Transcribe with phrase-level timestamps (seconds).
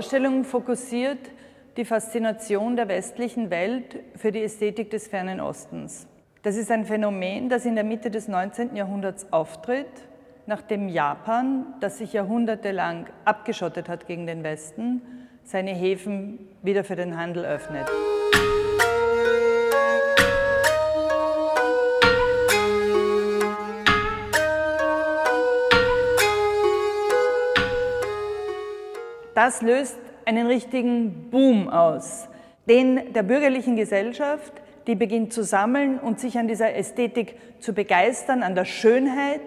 [0.00, 1.18] Ausstellung fokussiert
[1.76, 6.08] die Faszination der westlichen Welt für die Ästhetik des fernen Ostens.
[6.42, 8.76] Das ist ein Phänomen, das in der Mitte des 19.
[8.76, 10.08] Jahrhunderts auftritt,
[10.46, 15.02] nachdem Japan, das sich jahrhundertelang abgeschottet hat gegen den Westen,
[15.44, 17.86] seine Häfen wieder für den Handel öffnet.
[29.42, 32.28] Das löst einen richtigen Boom aus,
[32.68, 34.52] den der bürgerlichen Gesellschaft,
[34.86, 39.40] die beginnt zu sammeln und sich an dieser Ästhetik zu begeistern, an der Schönheit,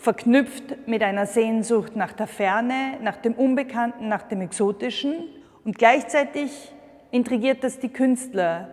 [0.00, 5.28] verknüpft mit einer Sehnsucht nach der Ferne, nach dem Unbekannten, nach dem Exotischen.
[5.64, 6.72] Und gleichzeitig
[7.12, 8.66] intrigiert das die Künstler,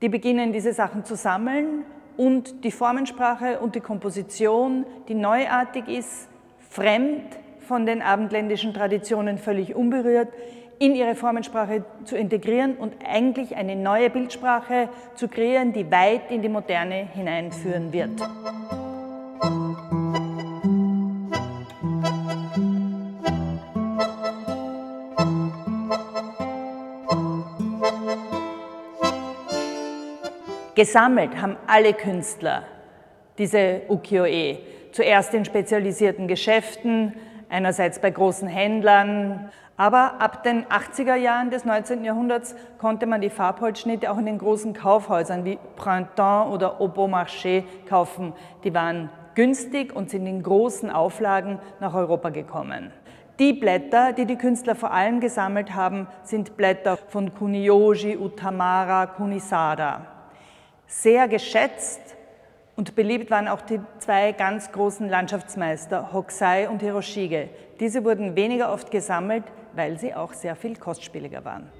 [0.00, 1.84] die beginnen diese Sachen zu sammeln
[2.16, 6.28] und die Formensprache und die Komposition, die neuartig ist,
[6.70, 7.24] fremd,
[7.68, 10.28] von den abendländischen Traditionen völlig unberührt,
[10.78, 16.40] in ihre Formensprache zu integrieren und eigentlich eine neue Bildsprache zu kreieren, die weit in
[16.40, 18.10] die Moderne hineinführen wird.
[30.74, 32.62] Gesammelt haben alle Künstler
[33.36, 34.58] diese Ukiyo-e.
[34.92, 37.14] Zuerst in spezialisierten Geschäften,
[37.48, 42.04] einerseits bei großen Händlern, aber ab den 80er Jahren des 19.
[42.04, 47.62] Jahrhunderts konnte man die Farbholzschnitte auch in den großen Kaufhäusern wie Printemps oder Au Marché
[47.88, 48.32] kaufen.
[48.64, 52.92] Die waren günstig und sind in großen Auflagen nach Europa gekommen.
[53.38, 60.06] Die Blätter, die die Künstler vor allem gesammelt haben, sind Blätter von Kuniyoshi, Utamara, Kunisada.
[60.88, 62.16] Sehr geschätzt
[62.78, 67.48] und beliebt waren auch die zwei ganz großen Landschaftsmeister, Hokusai und Hiroshige.
[67.80, 69.42] Diese wurden weniger oft gesammelt,
[69.74, 71.72] weil sie auch sehr viel kostspieliger waren.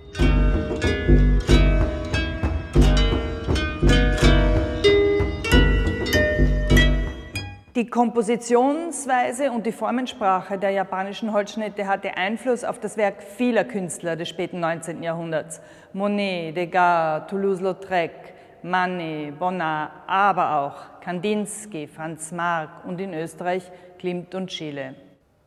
[7.76, 14.16] Die Kompositionsweise und die Formensprache der japanischen Holzschnitte hatte Einfluss auf das Werk vieler Künstler
[14.16, 15.04] des späten 19.
[15.04, 15.60] Jahrhunderts.
[15.92, 18.10] Monet, Degas, Toulouse-Lautrec,
[18.62, 24.94] Manet, Bonnat, aber auch Kandinsky, Franz Marc und in Österreich Klimt und Schiele.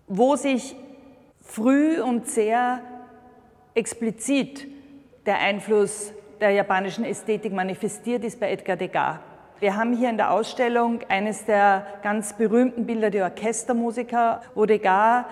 [0.07, 0.75] Wo sich
[1.41, 2.81] früh und sehr
[3.73, 4.67] explizit
[5.25, 9.19] der Einfluss der japanischen Ästhetik manifestiert ist bei Edgar Degas.
[9.59, 15.25] Wir haben hier in der Ausstellung eines der ganz berühmten Bilder, die Orchestermusiker, wo Degas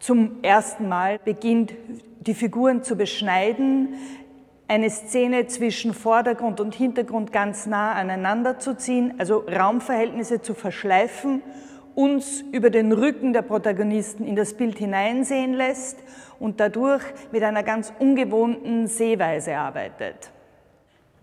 [0.00, 1.72] zum ersten Mal beginnt,
[2.20, 3.94] die Figuren zu beschneiden,
[4.68, 11.42] eine Szene zwischen Vordergrund und Hintergrund ganz nah aneinander zu ziehen, also Raumverhältnisse zu verschleifen,
[11.94, 15.98] uns über den Rücken der Protagonisten in das Bild hineinsehen lässt
[16.38, 17.02] und dadurch
[17.32, 20.30] mit einer ganz ungewohnten Sehweise arbeitet.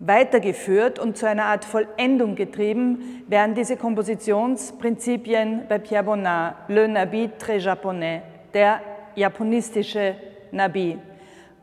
[0.00, 7.30] Weitergeführt und zu einer Art Vollendung getrieben werden diese Kompositionsprinzipien bei Pierre Bonnat, Le Nabi
[7.40, 8.20] très japonais,
[8.52, 8.80] der
[9.14, 10.16] japonistische
[10.52, 10.98] Nabi.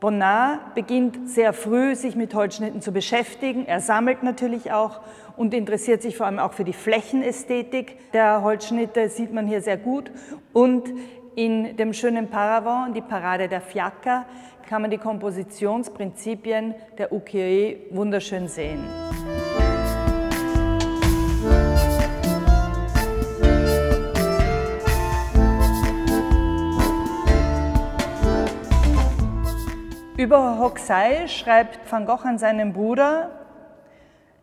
[0.03, 3.65] Bonnat beginnt sehr früh, sich mit Holzschnitten zu beschäftigen.
[3.65, 4.99] Er sammelt natürlich auch
[5.37, 9.77] und interessiert sich vor allem auch für die Flächenästhetik der Holzschnitte, sieht man hier sehr
[9.77, 10.11] gut.
[10.51, 10.91] Und
[11.35, 14.25] in dem schönen Paravent, die Parade der Fiaker,
[14.67, 18.83] kann man die Kompositionsprinzipien der Ukiyo-e wunderschön sehen.
[30.15, 33.31] Über Hokusai schreibt Van Gogh an seinen Bruder,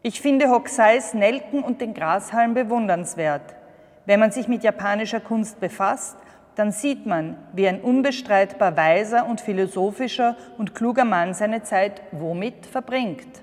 [0.02, 3.54] ich finde Hokusais Nelken und den Grashalm bewundernswert.
[4.04, 6.16] Wenn man sich mit japanischer Kunst befasst,
[6.56, 12.66] dann sieht man, wie ein unbestreitbar weiser und philosophischer und kluger Mann seine Zeit womit
[12.66, 13.40] verbringt.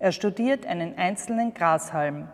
[0.00, 2.26] Er studiert einen einzelnen Grashalm.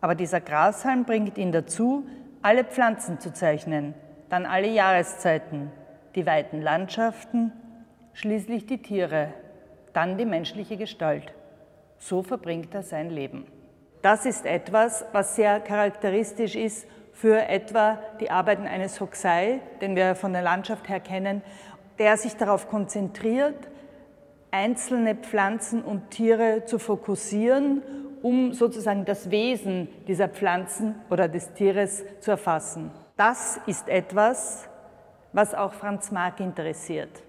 [0.00, 2.06] Aber dieser Grashalm bringt ihn dazu,
[2.42, 3.94] alle Pflanzen zu zeichnen,
[4.28, 5.72] dann alle Jahreszeiten,
[6.14, 7.50] die weiten Landschaften,
[8.14, 9.32] schließlich die Tiere,
[9.92, 11.32] dann die menschliche Gestalt.
[11.98, 13.46] So verbringt er sein Leben.
[14.02, 20.14] Das ist etwas, was sehr charakteristisch ist für etwa die Arbeiten eines Hokusai, den wir
[20.14, 21.42] von der Landschaft her kennen,
[21.98, 23.68] der sich darauf konzentriert,
[24.50, 27.82] einzelne Pflanzen und Tiere zu fokussieren,
[28.22, 32.90] um sozusagen das Wesen dieser Pflanzen oder des Tieres zu erfassen.
[33.16, 34.68] Das ist etwas,
[35.32, 37.22] was auch Franz Marc interessiert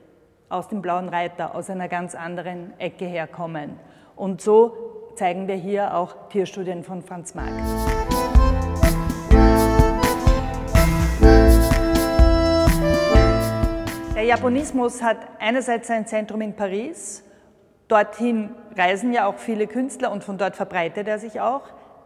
[0.49, 3.79] aus dem Blauen Reiter, aus einer ganz anderen Ecke herkommen.
[4.15, 7.51] Und so zeigen wir hier auch Tierstudien von Franz Marc.
[14.15, 17.25] Der Der Japonismus hat einerseits sein Zentrum in Paris.
[17.89, 21.63] Dorthin reisen ja auch viele Künstler und von dort verbreitet er sich auch.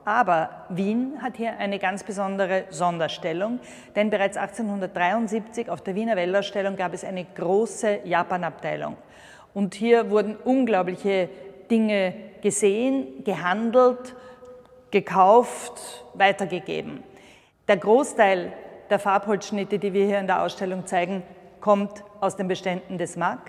[0.08, 3.60] Aber Wien hat hier eine ganz besondere Sonderstellung,
[3.94, 8.96] denn bereits 1873 auf der Wiener Weltausstellung gab es eine große Japan-Abteilung.
[9.54, 11.28] Und hier wurden unglaubliche
[11.70, 14.16] Dinge gesehen, gehandelt,
[14.92, 17.04] gekauft, weitergegeben.
[17.68, 18.54] Der Großteil
[18.90, 21.22] der Farbholzschnitte, die wir hier in der Ausstellung zeigen,
[21.60, 23.40] kommt aus den Beständen des MAG,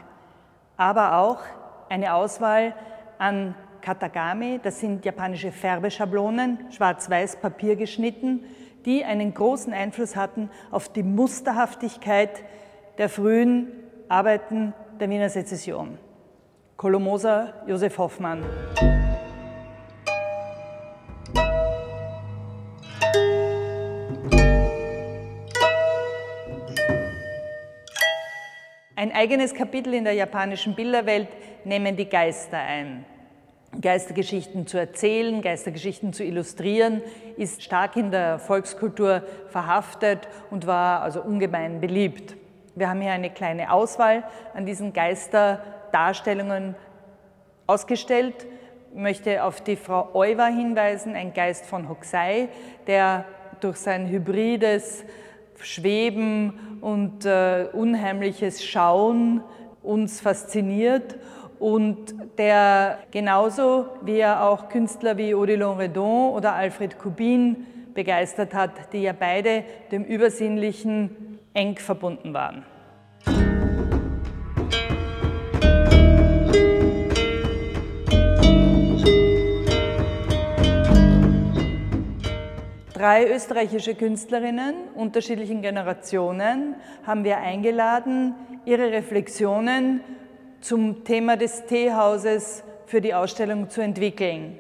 [0.77, 1.39] aber auch
[1.89, 2.75] eine Auswahl
[3.19, 8.45] an Katagami, das sind japanische Färbeschablonen, schwarz-weiß Papier geschnitten,
[8.85, 12.43] die einen großen Einfluss hatten auf die Musterhaftigkeit
[12.99, 13.69] der frühen
[14.09, 15.99] Arbeiten der Wiener Sezession.
[16.77, 18.45] Kolomoser Josef Hoffmann.
[28.97, 31.29] Ein eigenes Kapitel in der japanischen Bilderwelt
[31.65, 33.05] nehmen die Geister ein.
[33.81, 37.03] Geistergeschichten zu erzählen, Geistergeschichten zu illustrieren,
[37.37, 42.37] ist stark in der Volkskultur verhaftet und war also ungemein beliebt.
[42.75, 44.25] Wir haben hier eine kleine Auswahl
[44.55, 46.75] an diesen Geisterdarstellungen
[47.67, 48.47] ausgestellt.
[48.93, 52.49] Ich möchte auf die Frau Euwa hinweisen, ein Geist von Hokusai,
[52.87, 53.27] der
[53.61, 55.05] durch sein hybrides
[55.61, 59.43] Schweben und äh, unheimliches Schauen
[59.83, 61.17] uns fasziniert
[61.59, 68.93] und der genauso wie er auch Künstler wie Odilon Redon oder Alfred Kubin begeistert hat,
[68.93, 72.65] die ja beide dem Übersinnlichen eng verbunden waren.
[82.99, 86.75] Drei österreichische Künstlerinnen unterschiedlichen Generationen
[87.07, 88.35] haben wir eingeladen,
[88.65, 90.01] ihre Reflexionen
[90.61, 94.59] zum Thema des Teehauses für die Ausstellung zu entwickeln.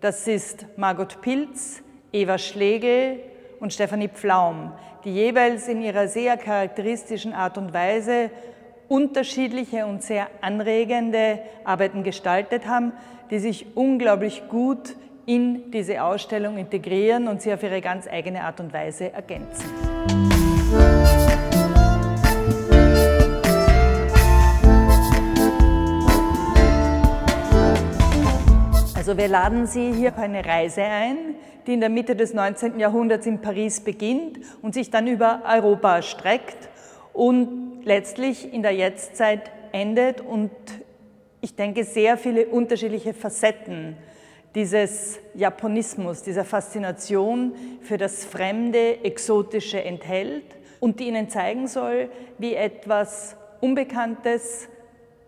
[0.00, 1.82] Das ist Margot Pilz,
[2.12, 3.20] Eva Schlegel
[3.58, 4.72] und Stefanie Pflaum,
[5.04, 8.30] die jeweils in ihrer sehr charakteristischen Art und Weise
[8.88, 12.92] unterschiedliche und sehr anregende Arbeiten gestaltet haben,
[13.30, 18.58] die sich unglaublich gut in diese Ausstellung integrieren und sie auf ihre ganz eigene Art
[18.58, 19.70] und Weise ergänzen.
[29.10, 31.34] Also wir laden Sie hier auf eine Reise ein,
[31.66, 32.78] die in der Mitte des 19.
[32.78, 36.68] Jahrhunderts in Paris beginnt und sich dann über Europa streckt
[37.12, 40.52] und letztlich in der Jetztzeit endet und
[41.40, 43.96] ich denke sehr viele unterschiedliche Facetten
[44.54, 50.44] dieses Japonismus, dieser Faszination für das Fremde, Exotische enthält
[50.78, 54.68] und die ihnen zeigen soll, wie etwas Unbekanntes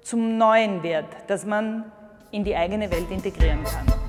[0.02, 1.90] zum Neuen wird, das man
[2.32, 4.01] in die eigene Welt integrieren kann.